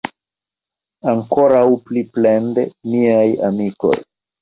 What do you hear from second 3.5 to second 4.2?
amikoj!